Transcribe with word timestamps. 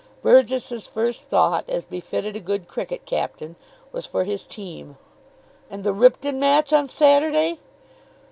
Burgess's 0.23 0.87
first 0.87 1.25
thought, 1.29 1.63
as 1.67 1.85
befitted 1.85 2.35
a 2.35 2.39
good 2.39 2.67
cricket 2.67 3.05
captain, 3.05 3.55
was 3.91 4.07
for 4.07 4.23
his 4.23 4.47
team. 4.47 4.97
"And 5.69 5.83
the 5.83 5.93
Ripton 5.93 6.39
match 6.39 6.73
on 6.73 6.87
Saturday!" 6.87 7.59